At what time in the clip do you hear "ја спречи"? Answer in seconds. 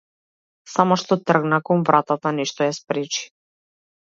2.71-3.23